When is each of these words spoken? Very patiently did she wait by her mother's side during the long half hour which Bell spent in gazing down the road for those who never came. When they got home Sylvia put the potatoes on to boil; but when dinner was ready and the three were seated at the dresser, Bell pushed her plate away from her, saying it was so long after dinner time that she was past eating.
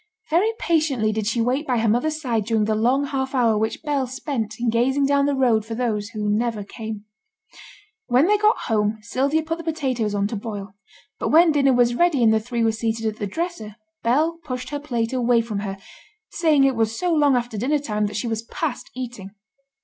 Very 0.31 0.51
patiently 0.57 1.11
did 1.11 1.27
she 1.27 1.41
wait 1.41 1.67
by 1.67 1.77
her 1.77 1.87
mother's 1.87 2.19
side 2.19 2.45
during 2.45 2.65
the 2.65 2.73
long 2.73 3.05
half 3.05 3.35
hour 3.35 3.55
which 3.55 3.83
Bell 3.83 4.07
spent 4.07 4.55
in 4.59 4.71
gazing 4.71 5.05
down 5.05 5.27
the 5.27 5.35
road 5.35 5.63
for 5.63 5.75
those 5.75 6.09
who 6.09 6.27
never 6.27 6.63
came. 6.63 7.05
When 8.07 8.25
they 8.25 8.39
got 8.39 8.57
home 8.65 8.97
Sylvia 9.03 9.43
put 9.43 9.59
the 9.59 9.63
potatoes 9.63 10.15
on 10.15 10.25
to 10.29 10.35
boil; 10.35 10.73
but 11.19 11.29
when 11.29 11.51
dinner 11.51 11.73
was 11.73 11.93
ready 11.93 12.23
and 12.23 12.33
the 12.33 12.39
three 12.39 12.63
were 12.63 12.71
seated 12.71 13.05
at 13.05 13.17
the 13.17 13.27
dresser, 13.27 13.75
Bell 14.01 14.39
pushed 14.43 14.71
her 14.71 14.79
plate 14.79 15.13
away 15.13 15.39
from 15.39 15.59
her, 15.59 15.77
saying 16.31 16.63
it 16.63 16.75
was 16.75 16.97
so 16.97 17.13
long 17.13 17.35
after 17.35 17.55
dinner 17.55 17.77
time 17.77 18.07
that 18.07 18.17
she 18.17 18.25
was 18.25 18.41
past 18.41 18.89
eating. 18.95 19.35